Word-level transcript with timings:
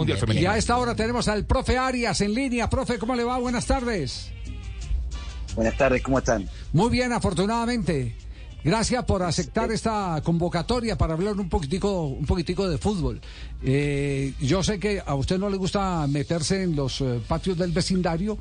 Mundial 0.00 0.18
Femenino. 0.18 0.42
Y 0.42 0.46
a 0.46 0.56
esta 0.56 0.76
hora 0.76 0.94
tenemos 0.94 1.28
al 1.28 1.44
profe 1.44 1.78
Arias 1.78 2.20
en 2.20 2.34
línea. 2.34 2.68
Profe, 2.68 2.98
¿cómo 2.98 3.14
le 3.14 3.24
va? 3.24 3.38
Buenas 3.38 3.66
tardes. 3.66 4.30
Buenas 5.54 5.76
tardes, 5.76 6.02
¿cómo 6.02 6.18
están? 6.18 6.48
Muy 6.72 6.90
bien, 6.90 7.12
afortunadamente. 7.12 8.16
Gracias 8.62 9.04
por 9.04 9.22
aceptar 9.22 9.72
esta 9.72 10.20
convocatoria 10.22 10.96
para 10.96 11.14
hablar 11.14 11.34
un 11.40 11.48
poquitico, 11.48 12.04
un 12.04 12.26
poquitico 12.26 12.68
de 12.68 12.76
fútbol. 12.76 13.20
Eh, 13.62 14.34
yo 14.38 14.62
sé 14.62 14.78
que 14.78 15.02
a 15.04 15.14
usted 15.14 15.38
no 15.38 15.48
le 15.48 15.56
gusta 15.56 16.06
meterse 16.06 16.62
en 16.62 16.76
los 16.76 17.00
eh, 17.00 17.20
patios 17.26 17.56
del 17.56 17.72
vecindario, 17.72 18.36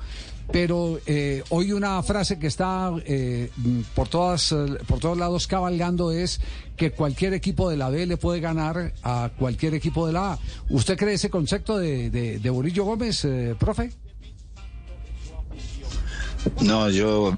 pero 0.51 0.99
eh, 1.05 1.43
hoy 1.49 1.71
una 1.73 2.01
frase 2.03 2.39
que 2.39 2.47
está 2.47 2.91
eh, 3.05 3.51
por 3.95 4.07
todas, 4.07 4.53
por 4.87 4.99
todos 4.99 5.17
lados 5.17 5.47
cabalgando 5.47 6.11
es 6.11 6.39
que 6.75 6.91
cualquier 6.91 7.33
equipo 7.33 7.69
de 7.69 7.77
la 7.77 7.89
B 7.89 8.05
le 8.05 8.17
puede 8.17 8.39
ganar 8.39 8.93
a 9.03 9.29
cualquier 9.37 9.73
equipo 9.75 10.07
de 10.07 10.13
la 10.13 10.33
A. 10.33 10.39
¿Usted 10.69 10.97
cree 10.97 11.13
ese 11.15 11.29
concepto 11.29 11.77
de, 11.77 12.09
de, 12.09 12.39
de 12.39 12.49
Borillo 12.49 12.85
Gómez, 12.85 13.25
eh, 13.25 13.55
profe? 13.59 13.91
No, 16.61 16.89
yo 16.89 17.37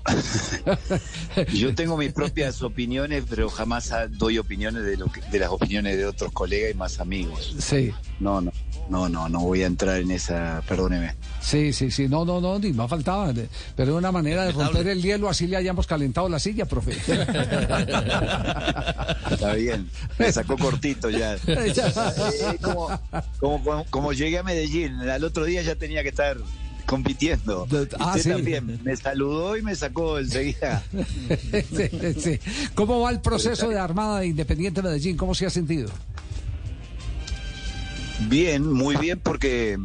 yo 1.54 1.74
tengo 1.74 1.98
mis 1.98 2.14
propias 2.14 2.62
opiniones, 2.62 3.24
pero 3.28 3.50
jamás 3.50 3.92
doy 4.12 4.38
opiniones 4.38 4.84
de 4.84 4.96
lo 4.96 5.08
que- 5.12 5.22
de 5.22 5.40
las 5.40 5.50
opiniones 5.50 5.98
de 5.98 6.06
otros 6.06 6.32
colegas 6.32 6.72
y 6.72 6.78
más 6.78 7.00
amigos. 7.00 7.56
Sí. 7.60 7.92
No, 8.20 8.42
no, 8.42 8.52
no, 8.92 9.10
no, 9.10 9.28
no 9.30 9.40
voy 9.40 9.64
a 9.64 9.66
entrar 9.68 10.00
en 10.00 10.12
esa, 10.12 10.62
perdóneme. 10.68 11.16
Sí, 11.42 11.74
sí, 11.74 11.90
sí, 11.90 12.08
no, 12.08 12.24
no, 12.26 12.40
no, 12.42 12.60
ni 12.60 12.72
más 12.74 12.90
faltaba. 12.90 13.34
de- 13.34 13.48
Pero 13.76 13.96
una 13.98 14.12
manera 14.12 14.46
de 14.46 14.52
romper 14.52 14.88
el 14.90 15.02
hielo, 15.02 15.28
así 15.30 15.48
le 15.48 15.58
hayamos 15.58 15.88
calentado 15.88 16.30
la 16.30 16.38
silla, 16.40 16.66
profe. 16.66 16.92
Está 19.32 19.54
bien, 19.56 19.90
me 20.20 20.32
sacó 20.32 20.58
cortito 20.58 21.10
ya. 21.10 21.36
Eh, 21.48 21.74
como, 22.62 22.88
como, 23.40 23.64
como- 23.64 23.86
como 23.90 24.14
llegué 24.14 24.38
a 24.40 24.44
Medellín, 24.44 24.94
al 25.02 25.24
otro 25.24 25.46
día 25.46 25.62
ya 25.62 25.76
tenía 25.76 26.04
que 26.04 26.10
estar 26.10 26.38
compitiendo. 26.86 27.68
Ah, 28.00 28.08
Usted 28.16 28.22
sí. 28.24 28.30
también 28.30 28.80
me 28.84 28.96
saludó 28.98 29.56
y 29.58 29.62
me 29.62 29.76
sacó 29.76 30.20
enseguida. 30.20 30.84
Sí, 31.52 31.90
sí. 32.20 32.40
¿Cómo 32.76 33.00
va 33.02 33.12
el 33.12 33.22
proceso 33.22 33.70
de 33.70 33.80
armada 33.80 34.20
de 34.20 34.28
Independiente 34.28 34.82
Medellín? 34.82 35.16
¿Cómo 35.18 35.34
se 35.34 35.46
ha 35.46 35.50
sentido? 35.50 35.90
Bien, 38.20 38.66
muy 38.72 38.96
bien 38.98 39.20
porque 39.20 39.78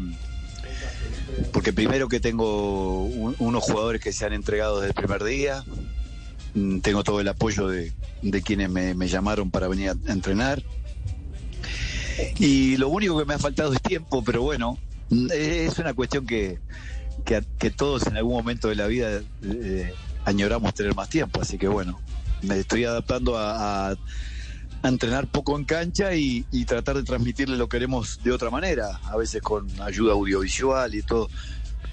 porque 1.52 1.72
primero 1.72 2.08
que 2.08 2.20
tengo 2.20 3.04
un- 3.04 3.34
unos 3.38 3.64
jugadores 3.64 4.00
que 4.00 4.12
se 4.12 4.26
han 4.26 4.32
entregado 4.32 4.80
desde 4.80 4.88
el 4.88 4.94
primer 4.94 5.24
día, 5.24 5.64
Mm, 6.56 6.80
tengo 6.80 7.04
todo 7.04 7.20
el 7.20 7.28
apoyo 7.28 7.68
de, 7.68 7.92
de 8.22 8.42
quienes 8.42 8.70
me, 8.70 9.08
llamaron 9.08 9.50
para 9.50 9.68
venir 9.68 9.90
a, 9.90 10.12
entrenar. 10.12 10.62
Y 12.38 12.78
lo 12.78 12.88
único 12.88 13.18
que 13.18 13.26
me 13.26 13.34
ha 13.34 13.38
faltado 13.38 13.74
es 13.74 13.82
tiempo, 13.82 14.24
pero 14.24 14.40
bueno, 14.40 14.78
mm, 15.10 15.28
es 15.32 15.78
una 15.78 15.92
cuestión 15.92 16.26
que, 16.26 16.58
que, 17.26 17.44
que 17.58 17.70
todos 17.70 18.06
en 18.06 18.16
algún 18.16 18.32
momento 18.32 18.68
de 18.68 18.74
la 18.74 18.86
vida 18.86 19.20
eh, 19.42 19.92
añoramos 20.24 20.72
tener 20.72 20.94
más 20.94 21.10
tiempo, 21.10 21.42
así 21.42 21.58
que 21.58 21.68
bueno, 21.68 22.00
me 22.40 22.58
estoy 22.58 22.84
adaptando 22.84 23.36
a, 23.36 23.90
a- 23.90 23.96
entrenar 24.82 25.26
poco 25.26 25.56
en 25.56 25.64
cancha 25.64 26.14
y, 26.14 26.44
y 26.50 26.64
tratar 26.64 26.96
de 26.96 27.02
transmitirle 27.02 27.56
lo 27.56 27.68
que 27.68 27.76
queremos 27.76 28.20
de 28.22 28.32
otra 28.32 28.50
manera, 28.50 29.00
a 29.04 29.16
veces 29.16 29.42
con 29.42 29.68
ayuda 29.80 30.12
audiovisual 30.12 30.94
y 30.94 31.02
todo. 31.02 31.28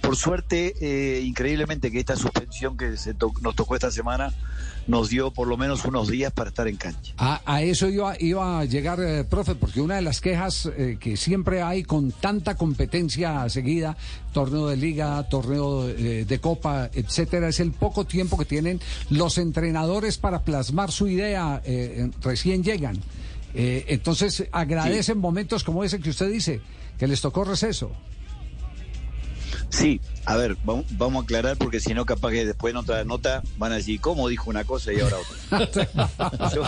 Por 0.02 0.18
suerte, 0.18 0.76
eh, 0.82 1.22
increíblemente 1.22 1.90
que 1.92 2.00
esta 2.00 2.16
suspensión 2.18 2.76
que 2.78 2.98
se 2.98 3.14
to- 3.14 3.34
nos 3.42 3.56
tocó 3.56 3.76
esta 3.76 3.90
semana 3.90 4.34
nos 4.86 5.08
dio 5.10 5.32
por 5.32 5.48
lo 5.48 5.56
menos 5.56 5.86
unos 5.86 6.10
días 6.10 6.34
para 6.34 6.50
estar 6.50 6.68
en 6.68 6.76
cancha. 6.76 7.14
A, 7.18 7.42
a 7.46 7.62
eso 7.62 7.88
iba, 7.88 8.16
iba 8.20 8.60
a 8.60 8.66
llegar, 8.66 9.00
eh, 9.00 9.24
profe, 9.24 9.56
porque 9.56 9.80
una 9.80 9.96
de 9.96 10.02
las 10.02 10.20
quejas 10.20 10.70
eh, 10.78 10.98
que 11.00 11.16
siempre 11.16 11.62
hay 11.62 11.84
con 11.84 12.12
tanta 12.12 12.56
competencia 12.56 13.48
seguida, 13.48 13.96
torneo 14.34 14.68
de 14.68 14.76
liga, 14.76 15.24
torneo 15.30 15.88
eh, 15.88 16.26
de 16.28 16.40
copa, 16.40 16.90
etcétera, 16.94 17.48
es 17.48 17.62
el 17.62 17.72
poco 17.72 18.04
tiempo 18.06 18.38
que 18.38 18.44
tienen 18.46 18.82
los 19.10 19.38
entrenadores 19.38 20.18
para 20.18 20.42
plasmar 20.44 20.92
su 20.92 21.08
idea, 21.08 21.62
eh, 21.64 22.10
recién 22.22 22.62
llegan. 22.62 22.98
Entonces, 23.56 24.46
agradecen 24.52 25.20
momentos 25.20 25.64
como 25.64 25.84
ese 25.84 26.00
que 26.00 26.10
usted 26.10 26.30
dice, 26.32 26.60
que 26.98 27.08
les 27.08 27.22
tocó 27.22 27.44
receso. 27.44 27.92
Sí, 29.74 30.00
a 30.26 30.36
ver, 30.38 30.56
vamos, 30.64 30.86
vamos 30.92 31.22
a 31.22 31.24
aclarar 31.24 31.58
porque 31.58 31.80
si 31.80 31.96
no, 31.96 32.06
capaz 32.06 32.30
que 32.30 32.46
después 32.46 32.72
en 32.72 32.78
otra 32.78 33.04
nota 33.06 33.42
van 33.58 33.72
a 33.72 33.76
decir 33.78 34.00
cómo 34.00 34.28
dijo 34.30 34.52
una 34.52 34.64
cosa 34.66 34.94
y 34.94 35.00
ahora 35.00 35.18
otra. 35.50 36.52
yo, 36.54 36.64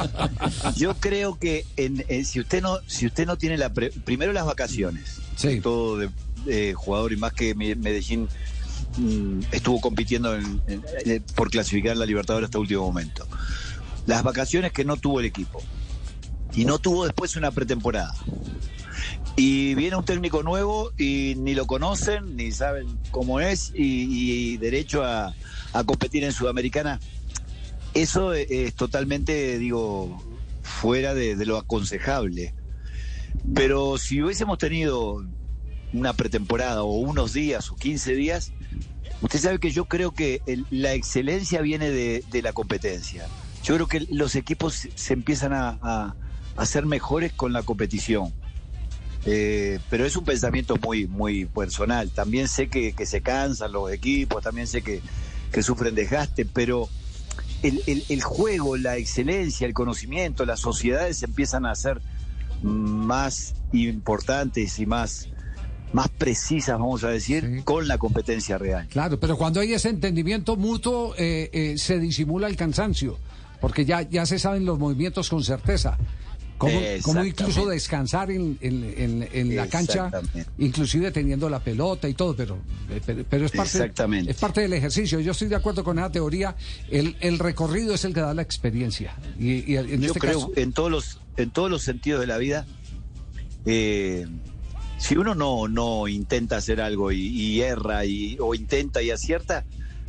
yo 0.76 0.96
creo 0.96 1.38
que 1.38 1.66
en, 1.78 2.04
en- 2.08 2.26
si 2.26 2.40
usted 2.40 2.64
no 2.64 2.80
si 2.88 3.06
usted 3.06 3.28
no 3.28 3.38
tiene 3.38 3.58
la 3.60 3.70
pre- 3.72 3.92
primero 4.04 4.34
las 4.34 4.46
vacaciones, 4.46 5.20
Sí. 5.36 5.62
todo 5.62 5.98
de, 6.00 6.10
de 6.46 6.74
jugador 6.74 7.14
y 7.14 7.18
más 7.18 7.32
que 7.34 7.54
Me- 7.54 7.76
Medellín 7.76 8.28
mm, 8.98 9.42
estuvo 9.52 9.80
compitiendo 9.82 10.34
en- 10.36 10.62
en- 10.66 10.84
en- 11.06 11.24
por 11.36 11.52
clasificar 11.52 11.96
la 11.98 12.08
Libertadores 12.08 12.46
hasta 12.48 12.58
último 12.58 12.82
momento. 12.82 13.28
Las 14.08 14.24
vacaciones 14.24 14.72
que 14.72 14.84
no 14.84 14.98
tuvo 14.98 15.20
el 15.20 15.28
equipo 15.28 15.62
y 16.56 16.66
no 16.66 16.80
tuvo 16.80 17.06
después 17.06 17.36
una 17.36 17.52
pretemporada. 17.52 18.14
Y 19.38 19.76
viene 19.76 19.98
un 19.98 20.06
técnico 20.06 20.44
nuevo 20.44 20.92
y 20.98 21.36
ni 21.38 21.56
lo 21.56 21.68
conocen, 21.68 22.38
ni 22.38 22.52
saben 22.52 22.88
cómo 23.12 23.42
es, 23.42 23.72
y, 23.76 24.56
derecho 24.58 25.04
a, 25.04 25.34
competir 25.86 26.24
en 26.24 26.32
Sudamericana. 26.32 27.02
Eso 27.94 28.34
es, 28.34 28.48
es 28.50 28.76
totalmente, 28.76 29.58
digo, 29.58 30.24
fuera 30.62 31.14
de, 31.14 31.36
lo 31.46 31.58
aconsejable. 31.58 32.54
Pero 33.54 33.98
si 33.98 34.22
hubiésemos 34.22 34.58
tenido 34.58 35.26
una 35.92 36.14
pretemporada 36.14 36.84
o 36.84 36.94
unos 36.94 37.34
días 37.34 37.70
o 37.72 37.76
15 37.76 38.14
días, 38.16 38.54
usted 39.22 39.40
sabe 39.40 39.60
que 39.60 39.72
yo 39.72 39.86
creo 39.86 40.12
que 40.12 40.42
el- 40.46 40.66
la 40.70 40.94
excelencia 40.94 41.62
viene 41.62 41.90
de, 41.90 42.24
la 42.42 42.54
competencia. 42.54 43.28
Yo 43.64 43.76
creo 43.76 43.88
que 43.88 44.08
los 44.12 44.36
equipos 44.36 44.76
se- 44.76 44.92
se 44.96 45.14
empiezan 45.14 45.52
a, 45.52 45.78
a, 45.82 46.16
a 46.56 46.66
ser 46.66 46.86
mejores 46.86 47.34
con 47.34 47.52
la 47.52 47.64
competición. 47.64 48.34
Eh, 49.26 49.80
pero 49.90 50.06
es 50.06 50.16
un 50.16 50.24
pensamiento 50.24 50.76
muy, 50.78 51.08
muy 51.08 51.46
personal. 51.46 52.12
También 52.12 52.48
sé 52.48 52.68
que, 52.68 52.94
que 52.94 53.06
se 53.06 53.22
cansan 53.22 53.72
los 53.72 53.92
equipos, 53.92 54.44
también 54.44 54.68
sé 54.68 54.82
que, 54.82 55.02
que 55.52 55.64
sufren 55.64 55.96
desgaste, 55.96 56.46
pero 56.46 56.88
el, 57.64 57.82
el- 57.88 58.04
el 58.10 58.22
juego, 58.22 58.78
la 58.78 58.98
excelencia, 58.98 59.66
el 59.66 59.74
conocimiento, 59.74 60.46
las 60.46 60.60
sociedades 60.60 61.24
empiezan 61.24 61.66
a 61.66 61.74
ser 61.76 62.02
más 62.62 63.56
importantes 63.74 64.80
y 64.80 64.86
más, 64.86 65.28
más 65.94 66.10
precisas, 66.10 66.78
vamos 66.80 67.04
a 67.04 67.10
decir, 67.10 67.44
Sí. 67.58 67.62
con 67.64 67.88
la 67.88 67.98
competencia 67.98 68.58
real. 68.58 68.88
Claro, 68.90 69.20
pero 69.20 69.38
cuando 69.38 69.60
hay 69.60 69.74
ese 69.74 69.90
entendimiento 69.90 70.56
mutuo, 70.56 71.14
eh, 71.18 71.50
eh, 71.54 71.78
se 71.78 72.00
disimula 72.00 72.48
el 72.48 72.56
cansancio, 72.56 73.18
porque 73.60 73.86
ya, 73.86 74.02
ya 74.04 74.26
se 74.26 74.40
saben 74.40 74.66
los 74.66 74.78
movimientos 74.80 75.30
con 75.30 75.44
certeza. 75.44 75.98
Como, 76.58 76.80
como 77.02 77.26
incluso 77.26 77.66
descansar 77.68 78.32
en, 78.32 78.58
en- 78.62 78.94
en- 78.98 79.30
en 79.34 79.56
la 79.58 79.68
cancha, 79.68 80.10
inclusive 80.58 81.12
teniendo 81.12 81.50
la 81.50 81.60
pelota 81.60 82.08
y 82.08 82.14
todo, 82.14 82.34
pero, 82.34 82.58
eh, 82.90 83.02
pero, 83.06 83.26
pero 83.30 83.46
es, 83.46 83.52
parte, 83.52 83.78
Exactamente. 83.78 84.32
es 84.32 84.38
parte 84.38 84.62
del 84.62 84.72
ejercicio. 84.72 85.20
Yo 85.20 85.34
estoy 85.34 85.50
de 85.50 85.56
acuerdo 85.58 85.84
con 85.84 86.00
esa 86.00 86.10
teoría. 86.12 86.56
El, 86.90 87.18
el 87.20 87.40
recorrido 87.40 87.94
es 87.94 88.06
el 88.06 88.14
que 88.14 88.22
da 88.22 88.34
la 88.34 88.42
experiencia. 88.42 89.16
Y, 89.38 89.70
y 89.70 89.76
en 89.78 90.00
Yo 90.02 90.08
este 90.08 90.20
creo 90.22 90.40
caso, 90.40 90.52
en 90.56 90.72
todos 90.72 90.90
los 90.92 91.20
en 91.38 91.52
todos 91.52 91.70
los 91.70 91.84
sentidos 91.84 92.22
de 92.22 92.28
la 92.28 92.38
vida 92.38 92.66
eh, 93.66 94.26
si 94.98 95.18
uno 95.18 95.36
no 95.36 95.68
no 95.68 96.08
intenta 96.08 96.58
hacer 96.58 96.80
algo 96.80 97.12
y, 97.12 97.20
y 97.28 97.62
erra 97.62 98.06
y 98.06 98.38
o 98.40 98.56
intenta 98.56 99.02
y 99.02 99.12
acierta 99.12 99.66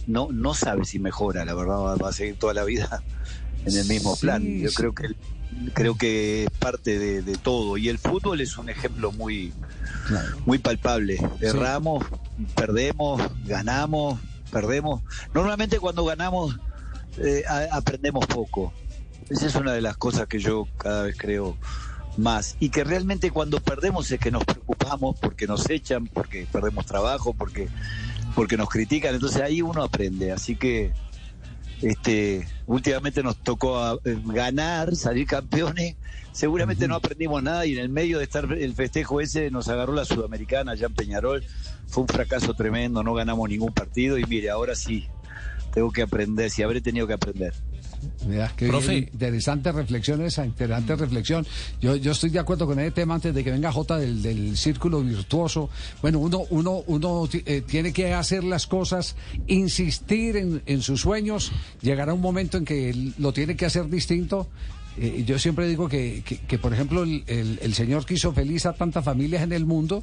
no 0.06 0.28
no 0.30 0.54
sabe 0.54 0.84
si 0.84 0.98
mejora 1.00 1.44
la 1.44 1.54
verdad 1.54 1.78
va, 1.78 1.96
va 1.96 2.10
a 2.10 2.12
seguir 2.12 2.36
toda 2.36 2.54
la 2.54 2.62
vida 2.64 3.02
en 3.66 3.76
el 3.76 3.86
mismo 3.86 4.14
Sí, 4.14 4.20
plan 4.20 4.58
yo 4.60 4.68
sí. 4.68 4.76
creo 4.76 4.94
que 4.94 5.08
creo 5.74 5.96
que 5.96 6.44
es 6.44 6.50
parte 6.50 6.98
de, 6.98 7.22
de 7.22 7.36
todo 7.36 7.76
y 7.76 7.88
el 7.88 7.98
fútbol 7.98 8.40
es 8.40 8.56
un 8.58 8.68
ejemplo 8.68 9.12
muy 9.12 9.52
claro. 10.06 10.36
muy 10.44 10.58
palpable. 10.58 11.18
Erramos, 11.40 12.04
perdemos, 12.54 13.22
ganamos, 13.44 14.20
perdemos. 14.50 15.02
Normalmente 15.34 15.78
cuando 15.80 16.04
ganamos 16.04 16.56
eh, 17.18 17.44
a- 17.48 17.76
aprendemos 17.76 18.26
poco. 18.26 18.72
Esa 19.28 19.46
es 19.46 19.54
una 19.56 19.72
de 19.72 19.80
las 19.80 19.96
cosas 19.96 20.26
que 20.28 20.38
yo 20.38 20.68
cada 20.78 21.02
vez 21.02 21.16
creo 21.18 21.56
más. 22.16 22.56
Y 22.60 22.68
que 22.68 22.84
realmente 22.84 23.30
cuando 23.30 23.58
perdemos 23.60 24.10
es 24.10 24.20
que 24.20 24.30
nos 24.30 24.44
preocupamos 24.44 25.16
porque 25.20 25.46
nos 25.46 25.68
echan, 25.68 26.06
porque 26.06 26.46
perdemos 26.50 26.86
trabajo, 26.86 27.34
porque, 27.34 27.68
porque 28.34 28.56
nos 28.56 28.68
critican. 28.68 29.14
Entonces 29.14 29.42
ahí 29.42 29.62
uno 29.62 29.82
aprende. 29.82 30.30
Así 30.32 30.54
que 30.56 30.92
este 31.82 32.46
últimamente 32.66 33.22
nos 33.22 33.36
tocó 33.42 33.78
a- 33.78 33.98
eh, 34.04 34.18
ganar, 34.24 34.94
salir 34.96 35.26
campeones. 35.26 35.96
Seguramente 36.32 36.86
no 36.88 36.96
aprendimos 36.96 37.42
nada 37.42 37.64
y 37.66 37.72
en 37.72 37.78
el 37.78 37.88
medio 37.88 38.18
de 38.18 38.24
estar 38.24 38.50
el 38.52 38.74
festejo 38.74 39.20
ese 39.20 39.50
nos 39.50 39.68
agarró 39.68 39.94
la 39.94 40.04
Sudamericana 40.04 40.72
allá 40.72 40.86
en 40.86 40.94
Peñarol. 40.94 41.44
Fue 41.86 42.02
un 42.02 42.08
fracaso 42.08 42.54
tremendo, 42.54 43.02
no 43.02 43.14
ganamos 43.14 43.48
ningún 43.48 43.72
partido 43.72 44.18
y 44.18 44.24
mire, 44.24 44.50
ahora 44.50 44.74
sí, 44.74 45.06
tengo 45.72 45.90
que 45.92 46.02
aprender, 46.02 46.50
si 46.50 46.62
habré 46.62 46.80
tenido 46.80 47.06
que 47.06 47.14
aprender. 47.14 47.54
Mira, 48.26 48.52
qué 48.56 48.66
Profe. 48.68 48.96
interesante 48.98 49.72
reflexión 49.72 50.22
esa, 50.22 50.44
interesante 50.44 50.96
reflexión. 50.96 51.46
Yo, 51.80 51.96
yo 51.96 52.12
estoy 52.12 52.30
de 52.30 52.38
acuerdo 52.38 52.66
con 52.66 52.78
ese 52.78 52.90
tema 52.90 53.14
antes 53.14 53.34
de 53.34 53.44
que 53.44 53.50
venga 53.50 53.72
J 53.72 53.98
del, 53.98 54.22
del 54.22 54.56
círculo 54.56 55.02
virtuoso. 55.02 55.70
Bueno, 56.02 56.18
uno, 56.18 56.42
uno, 56.50 56.82
uno 56.86 57.28
eh, 57.32 57.62
tiene 57.66 57.92
que 57.92 58.14
hacer 58.14 58.44
las 58.44 58.66
cosas, 58.66 59.16
insistir 59.46 60.36
en, 60.36 60.62
en 60.66 60.82
sus 60.82 61.00
sueños, 61.00 61.52
llegará 61.82 62.14
un 62.14 62.20
momento 62.20 62.58
en 62.58 62.64
que 62.64 63.12
lo 63.18 63.32
tiene 63.32 63.56
que 63.56 63.66
hacer 63.66 63.88
distinto. 63.88 64.48
Eh, 64.98 65.24
yo 65.26 65.38
siempre 65.38 65.68
digo 65.68 65.88
que, 65.88 66.22
que, 66.22 66.58
por 66.58 66.72
ejemplo, 66.72 67.02
el, 67.02 67.24
el, 67.26 67.58
el 67.62 67.74
Señor 67.74 68.04
que 68.06 68.14
hizo 68.14 68.32
feliz 68.32 68.66
a 68.66 68.72
tantas 68.72 69.04
familias 69.04 69.42
en 69.42 69.52
el 69.52 69.66
mundo, 69.66 70.02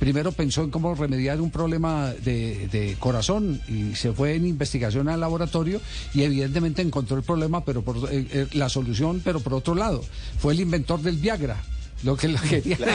primero 0.00 0.32
pensó 0.32 0.64
en 0.64 0.70
cómo 0.70 0.94
remediar 0.94 1.40
un 1.40 1.50
problema 1.50 2.10
de, 2.24 2.68
de, 2.68 2.96
corazón 2.98 3.60
y 3.68 3.94
se 3.94 4.12
fue 4.12 4.34
en 4.34 4.46
investigación 4.46 5.08
al 5.08 5.20
laboratorio 5.20 5.80
y 6.14 6.22
evidentemente 6.22 6.80
encontró 6.80 7.18
el 7.18 7.22
problema, 7.22 7.64
pero 7.64 7.82
por 7.82 7.96
eh, 8.10 8.26
eh, 8.32 8.46
la 8.54 8.70
solución, 8.70 9.20
pero 9.22 9.40
por 9.40 9.54
otro 9.54 9.74
lado, 9.74 10.02
fue 10.38 10.54
el 10.54 10.60
inventor 10.60 11.02
del 11.02 11.16
Viagra. 11.16 11.62
Lo 12.02 12.16
que 12.16 12.28
lo 12.28 12.40
quería. 12.40 12.76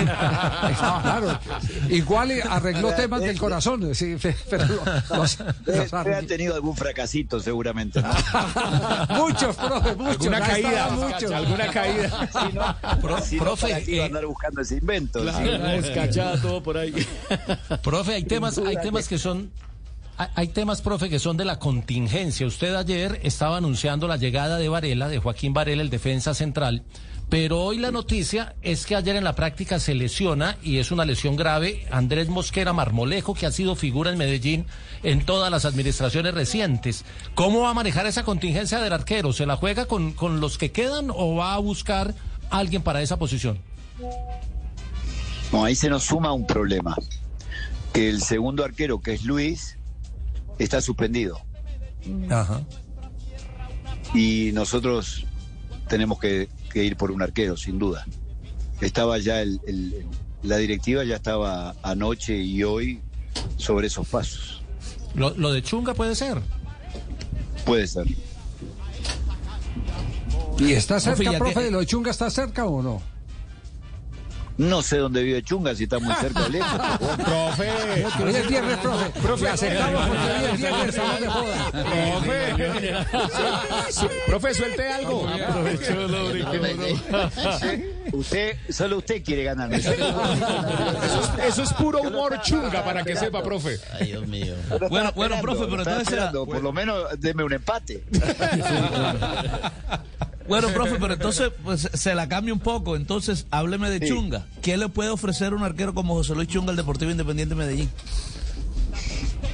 Claro. 1.06 1.40
Igual 1.90 2.31
arregló 2.50 2.94
temas 2.94 3.22
del 3.22 3.38
corazón. 3.38 3.94
Sí, 3.94 4.18
pero 4.50 4.66
los, 5.16 5.38
los 5.66 5.94
han 5.94 6.28
tenido 6.28 6.56
algún 6.56 6.75
fracasito, 6.75 7.40
seguramente. 7.40 8.02
¿no? 8.02 8.10
muchos, 9.16 9.56
profe, 9.56 9.96
muchos. 9.96 10.13
Alguna 10.16 10.40
caída. 10.42 10.90
Muchos. 10.90 11.31
Alguna 11.31 11.68
caída. 11.68 12.30
Si 12.31 12.54
no, 12.56 13.00
Pro, 13.02 13.22
si 13.22 13.38
profe. 13.38 13.69
No, 13.69 13.78
eh, 13.78 14.04
andar 14.04 14.25
buscando 14.25 14.62
ese 14.62 14.78
invento. 14.78 15.22
Claro, 15.22 15.84
¿sí? 16.12 16.42
todo 16.42 16.63
por 16.63 16.78
ahí. 16.78 16.94
profe, 17.84 18.16
hay 18.16 18.24
temas, 18.24 18.57
hay 18.57 18.78
temas 18.78 19.07
que 19.07 19.18
son 19.18 19.52
hay 20.18 20.48
temas, 20.48 20.81
profe, 20.81 21.10
que 21.10 21.19
son 21.19 21.36
de 21.36 21.44
la 21.44 21.60
contingencia. 21.60 22.48
Usted 22.48 22.74
ayer 22.75 23.19
estaba 23.24 23.57
anunciando 23.57 24.07
la 24.07 24.16
llegada 24.16 24.57
de 24.57 24.69
Varela, 24.69 25.10
de 25.10 25.19
Joaquín 25.19 25.54
Varela, 25.54 25.81
el 25.81 25.90
defensa 25.90 26.34
central, 26.34 26.84
pero 27.30 27.62
hoy 27.62 27.80
la 27.80 27.92
noticia 27.92 28.56
es 28.62 28.86
que 28.86 28.95
ayer 28.95 29.16
en 29.16 29.24
la 29.24 29.36
práctica 29.36 29.80
se 29.80 29.95
lesiona 29.95 30.57
y 30.62 30.77
es 30.77 30.92
una 30.92 31.06
lesión 31.06 31.36
grave 31.36 31.86
Andrés 31.92 32.30
Mosquera 32.30 32.72
Marmolejo, 32.72 33.33
que 33.33 33.45
ha 33.45 33.51
sido 33.51 33.75
figura 33.75 34.12
en 34.12 34.18
Medellín 34.18 34.66
en 35.04 35.25
todas 35.25 35.50
las 35.50 35.66
administraciones 35.66 36.33
recientes. 36.33 37.04
¿Cómo 37.33 37.62
va 37.62 37.72
a 37.72 37.74
manejar 37.74 38.06
esa 38.06 38.24
contingencia 38.24 38.80
del 38.80 38.94
arquero? 38.94 39.33
¿Se 39.33 39.45
la 39.45 39.56
juega 39.56 39.86
con, 39.86 40.13
con 40.13 40.39
los 40.39 40.57
que 40.57 40.72
quedan 40.72 41.10
o 41.10 41.36
va 41.36 41.56
a 41.56 41.60
buscar 41.60 42.13
a 42.51 42.60
alguien 42.60 42.83
para 42.83 43.01
esa 43.01 43.18
posición? 43.18 43.60
No, 45.51 45.66
ahí 45.66 45.75
se 45.75 45.89
nos 45.89 46.04
suma 46.04 46.31
un 46.31 46.45
problema. 46.45 46.95
Que 47.92 48.10
el 48.10 48.21
segundo 48.21 48.63
arquero, 48.63 49.00
que 49.01 49.13
es 49.13 49.24
Luis, 49.24 49.78
está 50.60 50.81
suspendido. 50.81 51.42
Ajá. 52.30 52.62
Y 54.13 54.51
nosotros 54.54 55.25
tenemos 55.88 56.20
que, 56.20 56.50
que, 56.72 56.84
ir 56.84 56.98
por 56.98 57.12
un 57.12 57.22
arquero, 57.22 57.58
sin 57.58 57.80
duda. 57.80 58.06
Estaba 58.82 59.18
ya 59.18 59.42
el, 59.42 59.60
el, 59.68 60.06
la 60.44 60.58
directiva 60.58 61.04
ya 61.04 61.16
estaba 61.16 61.76
anoche 61.82 62.38
y 62.38 62.64
hoy 62.64 63.02
sobre 63.58 63.88
esos 63.88 64.08
pasos. 64.08 64.64
¿Lo, 65.14 65.32
lo 65.32 65.52
de 65.52 65.62
Chunga 65.62 65.94
puede 65.94 66.16
ser? 66.16 66.42
Puede 67.66 67.88
ser. 67.88 68.06
¿Y 70.58 70.72
está 70.72 71.00
cerca, 71.00 71.24
profe, 71.24 71.38
profe, 71.38 71.64
de 71.64 71.72
lo 71.72 71.80
de 71.80 71.86
Chunga 71.86 72.12
está 72.12 72.30
cerca 72.30 72.66
o 72.66 72.81
no? 72.81 73.02
No 74.57 74.81
sé 74.81 74.98
dónde 74.98 75.22
vive 75.22 75.44
Chunga, 75.44 75.75
si 75.75 75.84
está 75.84 76.00
muy 76.00 76.13
cerca 76.16 76.46
o 76.46 76.50
lejos. 76.50 76.69
profe. 77.18 77.69
Hoy 78.24 78.36
es 78.36 78.48
viernes, 78.48 78.78
profe. 78.78 79.19
Profe, 79.22 79.50
acercamos 79.50 80.07
porque 80.07 80.24
hoy 80.24 80.46
es 80.54 80.57
viernes, 80.57 80.88
estamos 80.90 81.19
de 81.19 81.28
joda. 81.28 81.72
Profe. 81.72 82.96
profe, 84.28 84.54
suelte 84.54 84.88
algo. 84.88 85.28
Aprovechó 85.28 86.07
Usted, 88.13 88.57
solo 88.69 88.98
usted 89.00 89.24
quiere 89.24 89.44
ganarme. 89.44 89.75
Eso 89.75 89.92
es, 89.92 90.00
eso 91.48 91.63
es 91.63 91.74
puro 91.74 92.02
humor 92.02 92.40
chunga 92.42 92.84
para 92.84 93.04
que 93.04 93.16
sepa, 93.16 93.44
profe. 93.44 93.78
Ay, 94.00 94.07
Dios 94.07 94.28
mío. 94.28 94.56
Bueno, 94.90 95.12
bueno, 95.16 95.42
profe, 95.42 95.66
pero 95.66 95.80
entonces. 95.80 96.19
Por 96.31 96.63
lo 96.63 96.72
menos 96.72 97.19
deme 97.19 97.44
un 97.44 97.54
empate. 97.54 98.04
Bueno, 100.47 100.69
profe, 100.69 100.97
pero 101.00 101.13
entonces 101.13 101.51
pues, 101.63 101.89
se 101.94 102.15
la 102.15 102.27
cambia 102.27 102.53
un 102.53 102.59
poco. 102.59 102.95
Entonces, 102.95 103.47
hábleme 103.51 103.89
de 103.89 104.00
sí. 104.00 104.13
Chunga. 104.13 104.45
¿Qué 104.62 104.77
le 104.77 104.89
puede 104.89 105.09
ofrecer 105.09 105.53
un 105.53 105.63
arquero 105.63 105.94
como 105.94 106.13
José 106.13 106.36
Luis 106.36 106.47
Chunga 106.47 106.71
al 106.71 106.75
Deportivo 106.75 107.12
Independiente 107.12 107.56
de 107.56 107.59
Medellín? 107.59 107.89